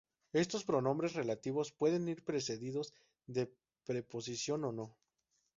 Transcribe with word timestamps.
Estos 0.33 0.63
pronombres 0.65 1.13
relativos 1.13 1.71
pueden 1.71 2.09
ir 2.09 2.23
precedidos 2.23 2.91
de 3.27 3.43
preposición 3.85 4.65
o 4.65 4.71
no. 4.71 4.87